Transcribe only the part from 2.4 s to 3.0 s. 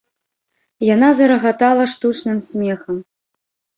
смехам.